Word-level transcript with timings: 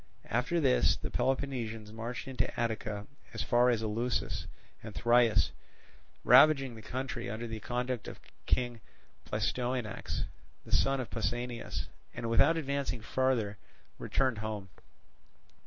After 0.31 0.59
this 0.59 0.95
the 0.97 1.11
Peloponnesians 1.11 1.93
marched 1.93 2.27
into 2.27 2.59
Attica 2.59 3.05
as 3.35 3.43
far 3.43 3.69
as 3.69 3.83
Eleusis 3.83 4.47
and 4.81 4.95
Thrius, 4.95 5.51
ravaging 6.23 6.73
the 6.73 6.81
country 6.81 7.29
under 7.29 7.45
the 7.45 7.59
conduct 7.59 8.07
of 8.07 8.19
King 8.47 8.81
Pleistoanax, 9.25 10.23
the 10.65 10.71
son 10.71 10.99
of 10.99 11.11
Pausanias, 11.11 11.85
and 12.15 12.31
without 12.31 12.57
advancing 12.57 13.01
further 13.01 13.59
returned 13.99 14.39
home. 14.39 14.69